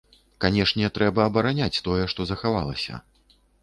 [0.45, 2.93] Канешне, трэба абараняць тое, што захавалася.